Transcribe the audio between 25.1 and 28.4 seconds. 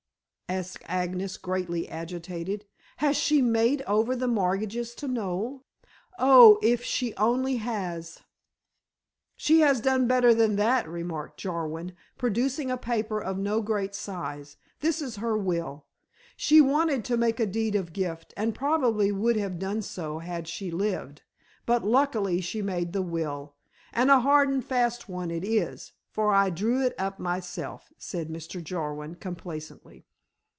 it is for I drew it up myself," said